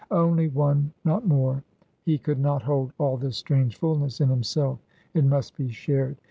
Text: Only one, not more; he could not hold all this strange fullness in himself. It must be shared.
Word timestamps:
Only 0.09 0.47
one, 0.47 0.93
not 1.05 1.27
more; 1.27 1.63
he 2.05 2.17
could 2.17 2.39
not 2.39 2.63
hold 2.63 2.91
all 2.97 3.17
this 3.17 3.37
strange 3.37 3.75
fullness 3.77 4.19
in 4.19 4.29
himself. 4.29 4.79
It 5.13 5.25
must 5.25 5.55
be 5.55 5.69
shared. 5.69 6.15